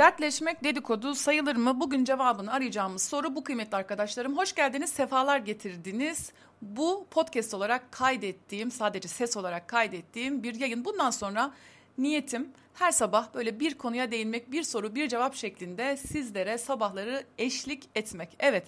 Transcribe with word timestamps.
dertleşmek 0.00 0.64
dedikodu 0.64 1.14
sayılır 1.14 1.56
mı? 1.56 1.80
Bugün 1.80 2.04
cevabını 2.04 2.52
arayacağımız 2.52 3.02
soru 3.02 3.34
bu 3.36 3.44
kıymetli 3.44 3.76
arkadaşlarım. 3.76 4.36
Hoş 4.36 4.54
geldiniz, 4.54 4.90
sefalar 4.90 5.38
getirdiniz. 5.38 6.32
Bu 6.62 7.06
podcast 7.10 7.54
olarak 7.54 7.92
kaydettiğim, 7.92 8.70
sadece 8.70 9.08
ses 9.08 9.36
olarak 9.36 9.68
kaydettiğim 9.68 10.42
bir 10.42 10.54
yayın. 10.54 10.84
Bundan 10.84 11.10
sonra 11.10 11.52
niyetim 11.98 12.48
her 12.74 12.90
sabah 12.92 13.34
böyle 13.34 13.60
bir 13.60 13.74
konuya 13.78 14.10
değinmek, 14.10 14.52
bir 14.52 14.62
soru, 14.62 14.94
bir 14.94 15.08
cevap 15.08 15.34
şeklinde 15.34 15.96
sizlere 15.96 16.58
sabahları 16.58 17.24
eşlik 17.38 17.88
etmek. 17.94 18.28
Evet, 18.38 18.66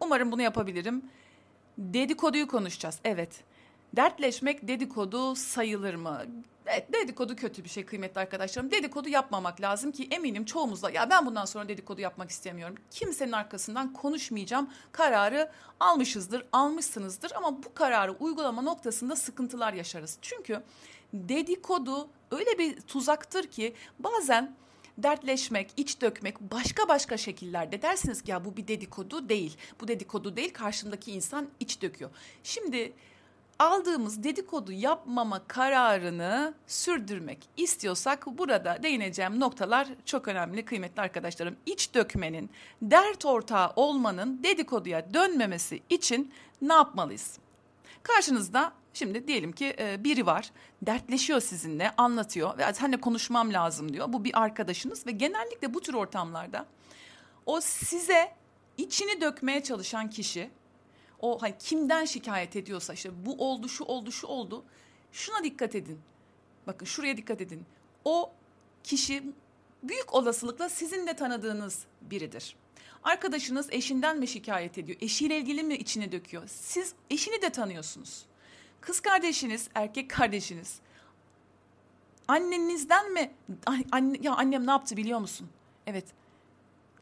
umarım 0.00 0.32
bunu 0.32 0.42
yapabilirim. 0.42 1.02
Dedikoduyu 1.78 2.48
konuşacağız, 2.48 3.00
evet. 3.04 3.44
Dertleşmek 3.96 4.68
dedikodu 4.68 5.36
sayılır 5.36 5.94
mı? 5.94 6.22
Evet 6.66 6.92
dedikodu 6.92 7.36
kötü 7.36 7.64
bir 7.64 7.68
şey 7.68 7.86
kıymetli 7.86 8.20
arkadaşlarım. 8.20 8.70
Dedikodu 8.70 9.08
yapmamak 9.08 9.60
lazım 9.60 9.92
ki 9.92 10.08
eminim 10.10 10.44
çoğumuzda 10.44 10.90
ya 10.90 11.10
ben 11.10 11.26
bundan 11.26 11.44
sonra 11.44 11.68
dedikodu 11.68 12.00
yapmak 12.00 12.30
istemiyorum. 12.30 12.76
Kimsenin 12.90 13.32
arkasından 13.32 13.92
konuşmayacağım 13.92 14.70
kararı 14.92 15.50
almışızdır, 15.80 16.46
almışsınızdır 16.52 17.32
ama 17.36 17.62
bu 17.62 17.74
kararı 17.74 18.12
uygulama 18.12 18.62
noktasında 18.62 19.16
sıkıntılar 19.16 19.72
yaşarız. 19.72 20.18
Çünkü 20.22 20.62
dedikodu 21.14 22.08
öyle 22.30 22.58
bir 22.58 22.80
tuzaktır 22.80 23.46
ki 23.46 23.74
bazen 23.98 24.56
dertleşmek, 24.98 25.70
iç 25.76 26.00
dökmek 26.00 26.40
başka 26.40 26.88
başka 26.88 27.16
şekillerde 27.16 27.82
dersiniz 27.82 28.22
ki 28.22 28.30
ya 28.30 28.44
bu 28.44 28.56
bir 28.56 28.68
dedikodu 28.68 29.28
değil. 29.28 29.56
Bu 29.80 29.88
dedikodu 29.88 30.36
değil 30.36 30.52
karşımdaki 30.52 31.12
insan 31.12 31.48
iç 31.60 31.82
döküyor. 31.82 32.10
Şimdi 32.42 32.92
aldığımız 33.58 34.22
dedikodu 34.22 34.72
yapmama 34.72 35.42
kararını 35.48 36.54
sürdürmek 36.66 37.48
istiyorsak 37.56 38.26
burada 38.26 38.82
değineceğim 38.82 39.40
noktalar 39.40 39.88
çok 40.04 40.28
önemli 40.28 40.64
kıymetli 40.64 41.02
arkadaşlarım. 41.02 41.56
İç 41.66 41.94
dökmenin, 41.94 42.50
dert 42.82 43.24
ortağı 43.24 43.72
olmanın 43.76 44.42
dedikoduya 44.42 45.14
dönmemesi 45.14 45.82
için 45.90 46.32
ne 46.62 46.72
yapmalıyız? 46.72 47.38
Karşınızda 48.02 48.72
şimdi 48.94 49.28
diyelim 49.28 49.52
ki 49.52 49.76
e, 49.78 50.04
biri 50.04 50.26
var, 50.26 50.50
dertleşiyor 50.82 51.40
sizinle, 51.40 51.90
anlatıyor 51.96 52.58
ve 52.58 52.74
seninle 52.74 53.00
konuşmam 53.00 53.52
lazım 53.52 53.92
diyor. 53.92 54.12
Bu 54.12 54.24
bir 54.24 54.42
arkadaşınız 54.42 55.06
ve 55.06 55.10
genellikle 55.10 55.74
bu 55.74 55.80
tür 55.80 55.94
ortamlarda 55.94 56.66
o 57.46 57.60
size 57.60 58.32
içini 58.76 59.20
dökmeye 59.20 59.62
çalışan 59.62 60.10
kişi 60.10 60.50
o 61.20 61.42
hani 61.42 61.54
kimden 61.58 62.04
şikayet 62.04 62.56
ediyorsa 62.56 62.94
işte 62.94 63.26
bu 63.26 63.48
oldu 63.48 63.68
şu 63.68 63.84
oldu 63.84 64.12
şu 64.12 64.26
oldu 64.26 64.64
şuna 65.12 65.44
dikkat 65.44 65.74
edin. 65.74 66.00
Bakın 66.66 66.86
şuraya 66.86 67.16
dikkat 67.16 67.40
edin. 67.40 67.64
O 68.04 68.32
kişi 68.84 69.22
büyük 69.82 70.14
olasılıkla 70.14 70.68
sizin 70.68 71.06
de 71.06 71.16
tanıdığınız 71.16 71.84
biridir. 72.00 72.56
Arkadaşınız 73.04 73.68
eşinden 73.70 74.18
mi 74.18 74.28
şikayet 74.28 74.78
ediyor? 74.78 74.98
Eşiyle 75.00 75.38
ilgili 75.38 75.62
mi 75.62 75.74
içine 75.74 76.12
döküyor? 76.12 76.42
Siz 76.46 76.94
eşini 77.10 77.42
de 77.42 77.50
tanıyorsunuz. 77.50 78.26
Kız 78.80 79.00
kardeşiniz, 79.00 79.68
erkek 79.74 80.10
kardeşiniz. 80.10 80.80
Annenizden 82.28 83.12
mi? 83.12 83.32
Anne, 83.92 84.18
ya 84.22 84.34
annem 84.34 84.66
ne 84.66 84.70
yaptı 84.70 84.96
biliyor 84.96 85.18
musun? 85.18 85.48
Evet. 85.86 86.04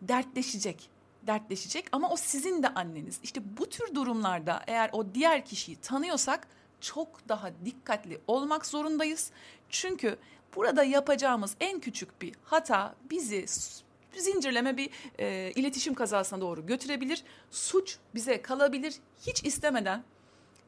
Dertleşecek 0.02 0.90
dertleşecek 1.26 1.86
ama 1.92 2.10
o 2.10 2.16
sizin 2.16 2.62
de 2.62 2.68
anneniz. 2.68 3.20
İşte 3.22 3.40
bu 3.58 3.68
tür 3.68 3.94
durumlarda 3.94 4.62
eğer 4.66 4.90
o 4.92 5.14
diğer 5.14 5.44
kişiyi 5.44 5.76
tanıyorsak 5.76 6.48
çok 6.80 7.28
daha 7.28 7.50
dikkatli 7.64 8.20
olmak 8.26 8.66
zorundayız. 8.66 9.30
Çünkü 9.68 10.16
burada 10.56 10.84
yapacağımız 10.84 11.56
en 11.60 11.80
küçük 11.80 12.22
bir 12.22 12.34
hata 12.44 12.94
bizi 13.10 13.46
zincirleme 14.16 14.76
bir 14.76 14.90
e, 15.18 15.52
iletişim 15.54 15.94
kazasına 15.94 16.40
doğru 16.40 16.66
götürebilir. 16.66 17.24
Suç 17.50 17.98
bize 18.14 18.42
kalabilir. 18.42 18.94
Hiç 19.26 19.44
istemeden 19.44 20.02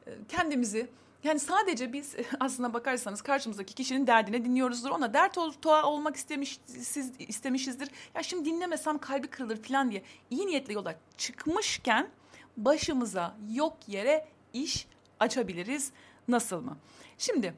e, 0.07 0.11
kendimizi 0.29 0.87
yani 1.23 1.39
sadece 1.39 1.93
biz 1.93 2.15
aslına 2.39 2.73
bakarsanız 2.73 3.21
karşımızdaki 3.21 3.75
kişinin 3.75 4.07
derdini 4.07 4.45
dinliyoruzdur. 4.45 4.89
Ona 4.89 5.13
dert 5.13 5.37
ortağı 5.37 5.85
olmak 5.85 6.15
istemiş, 6.15 6.59
siz 6.65 7.11
istemişizdir. 7.19 7.89
Ya 8.15 8.23
şimdi 8.23 8.49
dinlemesem 8.49 8.97
kalbi 8.97 9.27
kırılır 9.27 9.63
falan 9.63 9.91
diye 9.91 10.03
iyi 10.29 10.47
niyetli 10.47 10.73
yola 10.73 10.95
çıkmışken 11.17 12.09
başımıza 12.57 13.35
yok 13.49 13.77
yere 13.87 14.27
iş 14.53 14.87
açabiliriz. 15.19 15.91
Nasıl 16.27 16.61
mı? 16.61 16.77
Şimdi 17.17 17.53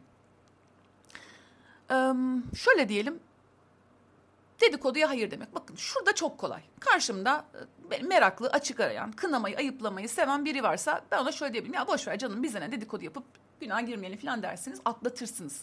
şöyle 2.55 2.89
diyelim 2.89 3.19
dedikoduya 4.61 5.09
hayır 5.09 5.31
demek. 5.31 5.55
Bakın 5.55 5.75
şurada 5.75 6.15
çok 6.15 6.37
kolay. 6.37 6.61
Karşımda 6.79 7.45
meraklı, 8.01 8.49
açık 8.49 8.79
arayan, 8.79 9.11
kınamayı, 9.11 9.57
ayıplamayı 9.57 10.09
seven 10.09 10.45
biri 10.45 10.63
varsa 10.63 11.01
ben 11.11 11.17
ona 11.17 11.31
şöyle 11.31 11.53
diyebilirim. 11.53 11.75
Ya 11.75 11.87
boş 11.87 12.07
ver 12.07 12.17
canım 12.17 12.43
bize 12.43 12.61
ne 12.61 12.71
dedikodu 12.71 13.03
yapıp 13.03 13.23
günah 13.59 13.85
girmeyelim 13.87 14.19
falan 14.19 14.43
dersiniz 14.43 14.81
atlatırsınız. 14.85 15.61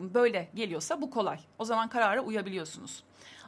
Böyle 0.00 0.50
geliyorsa 0.54 1.00
bu 1.00 1.10
kolay. 1.10 1.40
O 1.58 1.64
zaman 1.64 1.88
karara 1.88 2.20
uyabiliyorsunuz. 2.20 3.04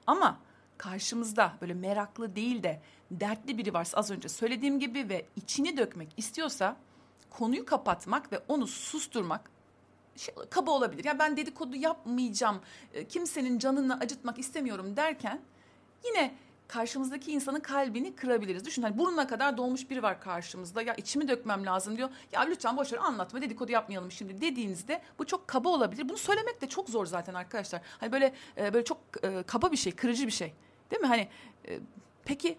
Ama 0.06 0.38
karşımızda 0.78 1.53
böyle 1.60 1.75
meraklı 1.75 2.37
değil 2.37 2.62
de 2.62 2.81
dertli 3.10 3.59
biri 3.59 3.75
varsa 3.75 3.98
az 3.98 4.10
önce 4.10 4.28
söylediğim 4.28 4.81
gibi 4.81 5.09
ve 5.09 5.26
içini 5.37 5.76
dökmek 5.76 6.09
istiyorsa 6.16 6.76
konuyu 7.31 7.66
kapatmak 7.66 8.32
ve 8.32 8.41
onu 8.48 8.66
susturmak 8.66 9.50
şey, 10.16 10.34
kaba 10.50 10.71
olabilir. 10.71 11.04
Ya 11.04 11.19
ben 11.19 11.37
dedikodu 11.37 11.76
yapmayacağım, 11.76 12.60
e, 12.94 13.09
kimsenin 13.09 13.59
canını 13.59 13.98
acıtmak 13.98 14.38
istemiyorum 14.38 14.97
derken 14.97 15.41
yine 16.04 16.34
karşımızdaki 16.72 17.33
insanın 17.33 17.60
kalbini 17.60 18.15
kırabiliriz. 18.15 18.65
Düşün 18.65 18.83
hani 18.83 18.99
burnuna 18.99 19.27
kadar 19.27 19.56
dolmuş 19.56 19.91
biri 19.91 20.03
var 20.03 20.21
karşımızda. 20.21 20.83
Ya 20.83 20.94
içimi 20.94 21.28
dökmem 21.28 21.66
lazım 21.66 21.97
diyor. 21.97 22.09
Ya 22.33 22.41
lütfen 22.41 22.77
boş 22.77 22.93
ver 22.93 22.99
anlatma 22.99 23.43
dedikodu 23.43 23.72
yapmayalım 23.72 24.12
şimdi 24.12 24.41
dediğinizde 24.41 25.03
bu 25.19 25.27
çok 25.27 25.49
kaba 25.49 25.69
olabilir. 25.69 26.09
Bunu 26.09 26.16
söylemek 26.16 26.60
de 26.60 26.69
çok 26.69 26.88
zor 26.91 27.06
zaten 27.06 27.34
arkadaşlar. 27.34 27.81
Hani 28.00 28.12
böyle 28.12 28.33
e, 28.56 28.75
böyle 28.75 28.84
çok 28.84 28.99
e, 29.22 29.43
kaba 29.43 29.72
bir 29.72 29.77
şey, 29.77 29.93
kırıcı 29.93 30.27
bir 30.27 30.33
şey. 30.33 30.53
Değil 30.91 31.03
mi? 31.03 31.09
Hani 31.09 31.28
e, 31.69 31.78
peki 32.25 32.59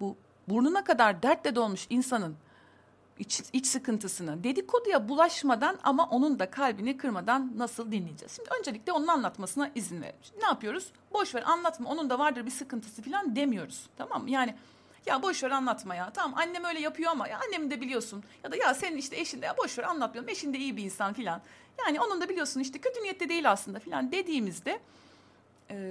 bu 0.00 0.16
burnuna 0.48 0.84
kadar 0.84 1.22
dertle 1.22 1.54
dolmuş 1.54 1.86
insanın 1.90 2.36
iç, 3.18 3.42
iç 3.52 3.66
sıkıntısını 3.66 4.44
dedikoduya 4.44 5.08
bulaşmadan 5.08 5.78
ama 5.82 6.08
onun 6.08 6.38
da 6.38 6.50
kalbini 6.50 6.96
kırmadan 6.96 7.52
nasıl 7.56 7.92
dinleyeceğiz? 7.92 8.36
Şimdi 8.36 8.50
öncelikle 8.58 8.92
onun 8.92 9.06
anlatmasına 9.06 9.70
izin 9.74 10.02
verelim. 10.02 10.18
ne 10.40 10.46
yapıyoruz? 10.46 10.92
Boş 11.12 11.34
ver 11.34 11.42
anlatma 11.46 11.90
onun 11.90 12.10
da 12.10 12.18
vardır 12.18 12.46
bir 12.46 12.50
sıkıntısı 12.50 13.02
falan 13.02 13.36
demiyoruz. 13.36 13.86
Tamam 13.96 14.22
mı? 14.22 14.30
Yani 14.30 14.54
ya 15.06 15.22
boş 15.22 15.44
ver 15.44 15.50
anlatma 15.50 15.94
ya. 15.94 16.10
Tamam 16.10 16.38
annem 16.38 16.64
öyle 16.64 16.80
yapıyor 16.80 17.10
ama 17.10 17.28
ya 17.28 17.40
annemi 17.46 17.70
de 17.70 17.80
biliyorsun. 17.80 18.24
Ya 18.44 18.52
da 18.52 18.56
ya 18.56 18.74
senin 18.74 18.96
işte 18.96 19.20
eşin 19.20 19.42
de 19.42 19.46
ya 19.46 19.56
boş 19.56 19.78
ver 19.78 19.84
anlatmayalım. 19.84 20.28
Eşin 20.28 20.54
de 20.54 20.58
iyi 20.58 20.76
bir 20.76 20.84
insan 20.84 21.12
filan. 21.12 21.40
Yani 21.86 22.00
onun 22.00 22.20
da 22.20 22.28
biliyorsun 22.28 22.60
işte 22.60 22.78
kötü 22.78 23.02
niyette 23.02 23.28
değil 23.28 23.50
aslında 23.50 23.78
filan 23.78 24.12
dediğimizde 24.12 24.80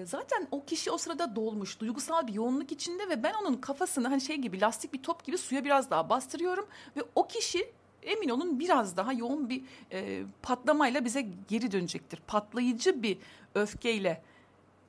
zaten 0.05 0.47
o 0.51 0.65
kişi 0.65 0.91
o 0.91 0.97
sırada 0.97 1.35
dolmuş, 1.35 1.79
duygusal 1.79 2.27
bir 2.27 2.33
yoğunluk 2.33 2.71
içinde 2.71 3.09
ve 3.09 3.23
ben 3.23 3.33
onun 3.33 3.53
kafasını 3.53 4.07
hani 4.07 4.21
şey 4.21 4.35
gibi 4.35 4.61
lastik 4.61 4.93
bir 4.93 5.03
top 5.03 5.23
gibi 5.23 5.37
suya 5.37 5.63
biraz 5.63 5.89
daha 5.89 6.09
bastırıyorum 6.09 6.67
ve 6.97 7.01
o 7.15 7.27
kişi 7.27 7.71
emin 8.03 8.29
olun 8.29 8.59
biraz 8.59 8.97
daha 8.97 9.13
yoğun 9.13 9.49
bir 9.49 9.63
e, 9.91 10.23
patlamayla 10.41 11.05
bize 11.05 11.27
geri 11.47 11.71
dönecektir. 11.71 12.19
Patlayıcı 12.27 13.03
bir 13.03 13.17
öfkeyle 13.55 14.21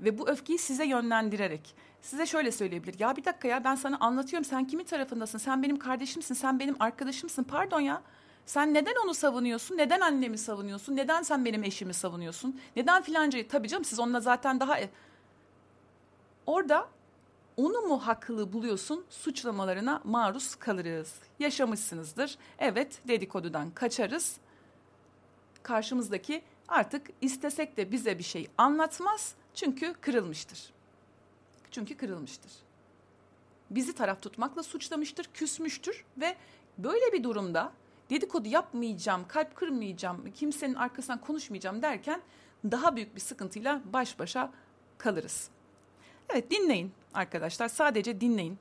ve 0.01 0.19
bu 0.19 0.29
öfkeyi 0.29 0.59
size 0.59 0.87
yönlendirerek 0.87 1.75
size 2.03 2.27
şöyle 2.27 2.53
söyleyebilir. 2.53 2.99
Ya 2.99 3.17
bir 3.17 3.25
dakika 3.25 3.49
ya 3.49 3.65
ben 3.65 3.75
sana 3.75 3.97
anlatıyorum 4.01 4.45
sen 4.45 4.67
kimin 4.67 4.85
tarafındasın? 4.85 5.39
Sen 5.39 5.63
benim 5.63 5.79
kardeşimsin, 5.79 6.35
sen 6.35 6.61
benim 6.61 6.77
arkadaşımsın. 6.81 7.45
Pardon 7.45 7.81
ya 7.81 8.03
sen 8.47 8.75
neden 8.75 8.95
onu 9.05 9.15
savunuyorsun? 9.15 9.77
Neden 9.77 10.01
annemi 10.01 10.39
savunuyorsun? 10.39 10.97
Neden 10.97 11.23
sen 11.23 11.45
benim 11.45 11.65
eşimi 11.65 11.95
savunuyorsun? 11.95 12.61
Neden 12.77 13.03
filancayı? 13.03 13.49
Tabii 13.49 13.69
canım 13.69 13.85
siz 13.85 13.99
onunla 13.99 14.21
zaten 14.21 14.61
daha... 14.61 14.79
E, 14.79 14.91
orada 16.47 16.89
onu 17.57 17.81
mu 17.81 18.07
haklı 18.07 18.53
buluyorsun 18.53 19.05
suçlamalarına 19.11 20.01
maruz 20.05 20.55
kalırız. 20.55 21.15
Yaşamışsınızdır. 21.39 22.39
Evet 22.59 23.01
dedikodudan 23.09 23.71
kaçarız. 23.71 24.37
Karşımızdaki 25.63 26.43
artık 26.69 27.11
istesek 27.21 27.77
de 27.77 27.93
bize 27.93 28.19
bir 28.19 28.25
şey 28.25 28.49
anlatmaz. 28.59 29.35
Çünkü 29.55 29.95
kırılmıştır. 30.01 30.71
Çünkü 31.71 31.97
kırılmıştır. 31.97 32.53
Bizi 33.71 33.95
taraf 33.95 34.23
tutmakla 34.23 34.63
suçlamıştır, 34.63 35.25
küsmüştür 35.35 36.05
ve 36.17 36.37
böyle 36.79 37.13
bir 37.13 37.23
durumda 37.23 37.73
dedikodu 38.11 38.49
yapmayacağım, 38.49 39.29
kalp 39.29 39.57
kırmayacağım, 39.57 40.33
kimsenin 40.35 40.75
arkasından 40.75 41.21
konuşmayacağım 41.21 41.83
derken 41.83 42.21
daha 42.65 42.97
büyük 42.97 43.15
bir 43.15 43.21
sıkıntıyla 43.21 43.81
baş 43.93 44.19
başa 44.19 44.53
kalırız. 44.99 45.51
Evet 46.29 46.51
dinleyin 46.51 46.93
arkadaşlar 47.15 47.69
sadece 47.69 48.21
dinleyin. 48.21 48.59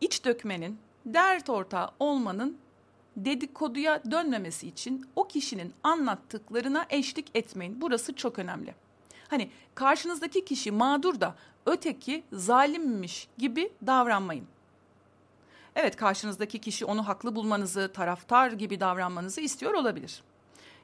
İç 0.00 0.24
dökmenin, 0.24 0.78
dert 1.06 1.50
ortağı 1.50 1.90
olmanın 1.98 2.58
dedikoduya 3.16 4.10
dönmemesi 4.10 4.68
için 4.68 5.06
o 5.16 5.28
kişinin 5.28 5.74
anlattıklarına 5.82 6.86
eşlik 6.90 7.30
etmeyin. 7.34 7.80
Burası 7.80 8.14
çok 8.14 8.38
önemli. 8.38 8.74
Hani 9.28 9.50
karşınızdaki 9.74 10.44
kişi 10.44 10.70
mağdur 10.70 11.20
da 11.20 11.34
öteki 11.66 12.24
zalimmiş 12.32 13.28
gibi 13.38 13.72
davranmayın. 13.86 14.46
Evet 15.76 15.96
karşınızdaki 15.96 16.58
kişi 16.58 16.84
onu 16.84 17.08
haklı 17.08 17.36
bulmanızı, 17.36 17.92
taraftar 17.92 18.52
gibi 18.52 18.80
davranmanızı 18.80 19.40
istiyor 19.40 19.74
olabilir. 19.74 20.22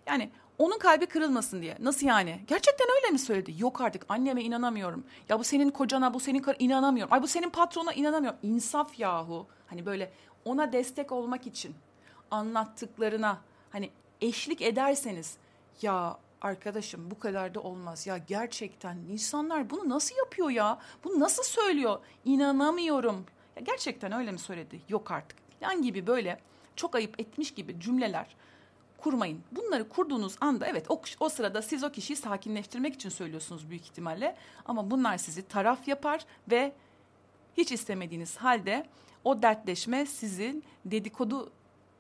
Yani 0.07 0.31
onun 0.59 0.79
kalbi 0.79 1.07
kırılmasın 1.07 1.63
diye. 1.63 1.77
Nasıl 1.81 2.07
yani? 2.07 2.41
Gerçekten 2.47 2.89
öyle 2.97 3.11
mi 3.13 3.19
söyledi? 3.19 3.55
Yok 3.59 3.81
artık 3.81 4.05
anneme 4.09 4.43
inanamıyorum. 4.43 5.05
Ya 5.29 5.39
bu 5.39 5.45
senin 5.45 5.71
kocana, 5.71 6.15
bu 6.15 6.21
senin 6.21 6.39
kar 6.39 6.57
inanamıyorum. 6.59 7.13
Ay 7.13 7.23
bu 7.23 7.27
senin 7.29 7.51
patrona 7.51 7.93
inanamıyorum. 7.93 8.39
İnsaf 8.43 8.99
yahu. 8.99 9.47
Hani 9.67 9.87
böyle 9.87 10.13
ona 10.45 10.73
destek 10.73 11.13
olmak 11.13 11.47
için 11.47 11.75
anlattıklarına 12.31 13.41
hani 13.71 13.91
eşlik 14.21 14.63
ederseniz 14.63 15.37
ya 15.83 16.19
arkadaşım 16.43 17.11
bu 17.11 17.19
kadar 17.19 17.55
da 17.55 17.61
olmaz. 17.61 18.07
Ya 18.07 18.19
gerçekten 18.19 18.97
insanlar 18.97 19.71
bunu 19.71 19.89
nasıl 19.89 20.17
yapıyor 20.17 20.51
ya? 20.51 20.79
Bunu 21.05 21.21
nasıl 21.21 21.43
söylüyor? 21.43 21.99
İnanamıyorum. 22.25 23.27
Ya 23.57 23.63
gerçekten 23.63 24.13
öyle 24.13 24.33
mi 24.33 24.39
söyledi? 24.39 24.81
Yok 24.89 25.11
artık. 25.11 25.39
Yan 25.61 25.83
gibi 25.83 26.07
böyle 26.07 26.41
çok 26.77 26.95
ayıp 26.95 27.21
etmiş 27.21 27.55
gibi 27.55 27.81
cümleler 27.81 28.37
kurmayın. 28.99 29.41
Bunları 29.53 29.89
kurduğunuz 29.89 30.37
anda 30.41 30.67
evet 30.67 30.91
o, 30.91 31.03
o 31.21 31.29
sırada 31.29 31.63
siz 31.63 31.85
o 31.85 31.93
kişiyi 31.93 32.17
sakinleştirmek 32.17 32.95
için 32.95 33.09
söylüyorsunuz 33.09 33.71
büyük 33.71 33.85
ihtimalle. 33.85 34.37
Ama 34.67 34.91
bunlar 34.91 35.19
sizi 35.19 35.43
taraf 35.43 35.89
yapar 35.89 36.25
ve 36.51 36.73
hiç 37.57 37.73
istemediğiniz 37.73 38.37
halde 38.37 38.87
o 39.25 39.43
dertleşme 39.43 40.07
sizin 40.07 40.65
dedikodu 40.85 41.53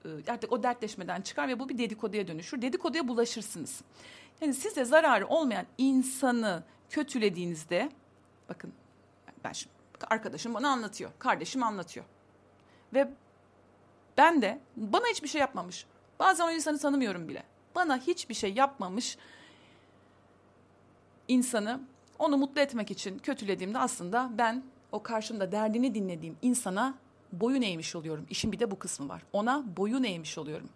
e, 0.05 0.09
artık 0.29 0.53
o 0.53 0.63
dertleşmeden 0.63 1.21
çıkar 1.21 1.49
ve 1.49 1.59
bu 1.59 1.69
bir 1.69 1.79
dedikoduya 1.79 2.29
dönüşür. 2.29 2.63
Dedikoduya 2.63 3.09
bulaşırsınız. 3.09 3.83
Yani 4.41 4.55
size 4.55 4.85
zararı 4.85 5.27
olmayan 5.27 5.67
insanı 5.79 6.63
kötülediğinizde 6.91 7.91
bakın 8.49 8.73
ben 9.45 9.53
şimdi 9.53 9.82
arkadaşım 10.11 10.55
bana 10.55 10.69
anlatıyor, 10.69 11.11
kardeşim 11.19 11.63
anlatıyor. 11.63 12.07
Ve 12.95 13.09
ben 14.19 14.43
de 14.43 14.61
bana 14.77 15.07
hiçbir 15.07 15.29
şey 15.29 15.41
yapmamış. 15.41 15.87
Bazen 16.19 16.47
o 16.47 16.51
insanı 16.51 16.79
tanımıyorum 16.79 17.29
bile. 17.29 17.43
Bana 17.75 17.97
hiçbir 17.97 18.35
şey 18.35 18.53
yapmamış 18.53 19.19
insanı 21.29 21.81
onu 22.19 22.37
mutlu 22.37 22.61
etmek 22.61 22.91
için 22.91 23.19
kötülediğimde 23.19 23.79
aslında 23.79 24.31
ben 24.39 24.63
o 24.93 25.03
karşımda 25.03 25.53
derdini 25.53 25.95
dinlediğim 25.95 26.37
insana 26.43 26.95
boyun 27.33 27.63
eğmiş 27.63 27.97
oluyorum. 27.97 28.27
İşin 28.31 28.53
bir 28.53 28.59
de 28.59 28.71
bu 28.71 28.79
kısmı 28.79 29.09
var. 29.09 29.23
Ona 29.33 29.65
boyun 29.77 30.05
eğmiş 30.05 30.39
oluyorum. 30.39 30.69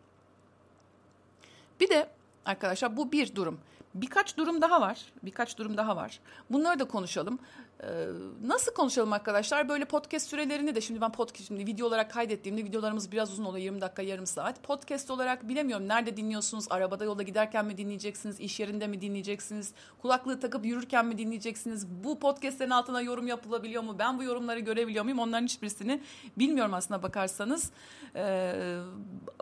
Bir 1.81 1.90
de 1.90 2.08
arkadaşlar 2.44 2.96
bu 2.96 3.12
bir 3.12 3.34
durum. 3.34 3.61
Birkaç 3.94 4.37
durum 4.37 4.61
daha 4.61 4.81
var. 4.81 5.12
Birkaç 5.23 5.58
durum 5.58 5.76
daha 5.76 5.96
var. 5.96 6.20
Bunları 6.50 6.78
da 6.78 6.84
konuşalım. 6.84 7.38
Ee, 7.82 8.06
nasıl 8.44 8.75
konuşalım 8.75 9.12
arkadaşlar? 9.12 9.69
Böyle 9.69 9.84
podcast 9.84 10.28
sürelerini 10.28 10.75
de 10.75 10.81
şimdi 10.81 11.00
ben 11.00 11.12
podcast 11.12 11.49
şimdi 11.49 11.67
video 11.67 11.87
olarak 11.87 12.11
kaydettiğimde 12.11 12.64
videolarımız 12.64 13.12
biraz 13.12 13.32
uzun 13.32 13.44
oluyor 13.44 13.64
20 13.64 13.81
dakika 13.81 14.02
yarım 14.02 14.26
saat. 14.26 14.62
Podcast 14.62 15.11
olarak 15.11 15.49
bilemiyorum 15.49 15.88
nerede 15.88 16.17
dinliyorsunuz? 16.17 16.67
Arabada 16.70 17.05
yolda 17.05 17.23
giderken 17.23 17.67
mi 17.67 17.78
dinleyeceksiniz? 17.78 18.40
iş 18.40 18.61
yerinde 18.61 18.87
mi 18.87 19.00
dinleyeceksiniz? 19.00 19.75
Kulaklığı 20.02 20.40
takıp 20.40 20.67
yürürken 20.67 21.06
mi 21.06 21.19
dinleyeceksiniz? 21.19 21.87
Bu 22.05 22.19
podcastlerin 22.19 22.70
altına 22.70 23.00
yorum 23.00 23.26
yapılabiliyor 23.26 23.82
mu? 23.82 23.96
Ben 23.99 24.19
bu 24.19 24.23
yorumları 24.23 24.61
görebiliyor 24.61 25.05
muyum? 25.05 25.19
Onların 25.19 25.44
hiçbirisini 25.44 26.02
bilmiyorum 26.38 26.75
aslında 26.75 27.02
bakarsanız. 27.02 27.70
Ee, 28.17 28.78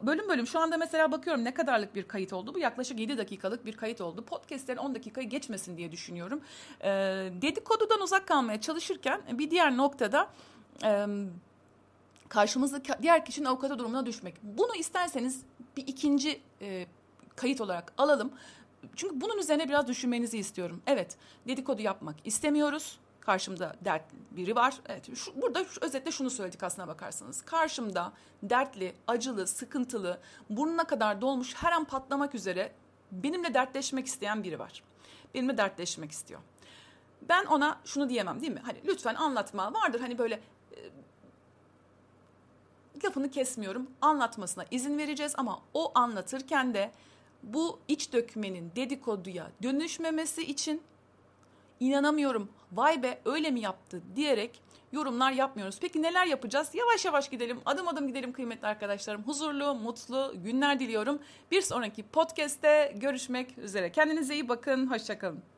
bölüm 0.02 0.28
bölüm 0.28 0.46
şu 0.46 0.58
anda 0.58 0.76
mesela 0.76 1.12
bakıyorum 1.12 1.44
ne 1.44 1.54
kadarlık 1.54 1.94
bir 1.94 2.02
kayıt 2.02 2.32
oldu? 2.32 2.54
Bu 2.54 2.58
yaklaşık 2.58 3.00
7 3.00 3.18
dakikalık 3.18 3.66
bir 3.66 3.76
kayıt 3.76 4.00
oldu. 4.00 4.24
Podcastlerin 4.24 4.78
10 4.78 4.94
dakikayı 4.94 5.28
geçmesin 5.28 5.76
diye 5.76 5.92
düşünüyorum. 5.92 6.40
Ee, 6.80 6.88
dedikodudan 7.42 8.00
uzak 8.00 8.23
kalmaya 8.26 8.60
çalışırken 8.60 9.22
bir 9.32 9.50
diğer 9.50 9.76
noktada 9.76 10.30
e, 10.84 11.06
karşımızdaki 12.28 12.92
diğer 13.02 13.24
kişinin 13.24 13.46
avukata 13.46 13.78
durumuna 13.78 14.06
düşmek. 14.06 14.34
Bunu 14.42 14.76
isterseniz 14.76 15.42
bir 15.76 15.86
ikinci 15.86 16.40
e, 16.60 16.86
kayıt 17.36 17.60
olarak 17.60 17.92
alalım. 17.98 18.32
Çünkü 18.96 19.20
bunun 19.20 19.38
üzerine 19.38 19.68
biraz 19.68 19.88
düşünmenizi 19.88 20.38
istiyorum. 20.38 20.82
Evet, 20.86 21.16
dedikodu 21.48 21.82
yapmak 21.82 22.16
istemiyoruz. 22.24 22.98
Karşımda 23.20 23.76
dert 23.84 24.02
biri 24.30 24.56
var. 24.56 24.74
Evet, 24.88 25.16
şu, 25.16 25.42
burada 25.42 25.64
şu, 25.64 25.80
özetle 25.80 26.10
şunu 26.10 26.30
söyledik 26.30 26.62
aslına 26.62 26.88
bakarsanız. 26.88 27.42
Karşımda 27.42 28.12
dertli, 28.42 28.94
acılı, 29.06 29.46
sıkıntılı, 29.46 30.20
burnuna 30.50 30.84
kadar 30.84 31.20
dolmuş, 31.20 31.54
her 31.54 31.72
an 31.72 31.84
patlamak 31.84 32.34
üzere 32.34 32.72
benimle 33.12 33.54
dertleşmek 33.54 34.06
isteyen 34.06 34.44
biri 34.44 34.58
var. 34.58 34.82
Benimle 35.34 35.56
dertleşmek 35.56 36.12
istiyor 36.12 36.40
ben 37.28 37.44
ona 37.44 37.80
şunu 37.84 38.08
diyemem 38.08 38.40
değil 38.40 38.52
mi? 38.52 38.60
Hani 38.64 38.78
lütfen 38.86 39.14
anlatma. 39.14 39.74
Vardır 39.74 40.00
hani 40.00 40.18
böyle 40.18 40.40
e, 40.72 40.78
lafını 43.04 43.30
kesmiyorum. 43.30 43.90
Anlatmasına 44.00 44.64
izin 44.70 44.98
vereceğiz 44.98 45.34
ama 45.36 45.60
o 45.74 45.92
anlatırken 45.94 46.74
de 46.74 46.90
bu 47.42 47.78
iç 47.88 48.12
dökmenin 48.12 48.72
dedikoduya 48.76 49.50
dönüşmemesi 49.62 50.42
için 50.42 50.82
inanamıyorum. 51.80 52.48
Vay 52.72 53.02
be 53.02 53.20
öyle 53.24 53.50
mi 53.50 53.60
yaptı 53.60 54.02
diyerek 54.16 54.62
yorumlar 54.92 55.32
yapmıyoruz. 55.32 55.78
Peki 55.80 56.02
neler 56.02 56.26
yapacağız? 56.26 56.70
Yavaş 56.74 57.04
yavaş 57.04 57.28
gidelim, 57.28 57.60
adım 57.66 57.88
adım 57.88 58.08
gidelim 58.08 58.32
kıymetli 58.32 58.66
arkadaşlarım. 58.66 59.22
Huzurlu, 59.22 59.74
mutlu 59.74 60.32
günler 60.44 60.80
diliyorum. 60.80 61.18
Bir 61.50 61.62
sonraki 61.62 62.02
podcast'te 62.02 62.92
görüşmek 62.96 63.58
üzere. 63.58 63.92
Kendinize 63.92 64.34
iyi 64.34 64.48
bakın, 64.48 64.90
hoşçakalın. 64.90 65.53